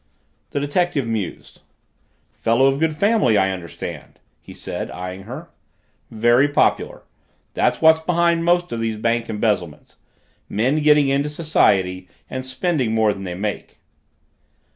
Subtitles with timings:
[0.49, 1.61] The detective mused.
[2.33, 5.51] "Fellow of good family, I understand," he said, eyeing her.
[6.09, 7.03] "Very popular.
[7.53, 9.97] That's what's behind most of these bank embezzlements
[10.49, 13.77] men getting into society and spending more than they make."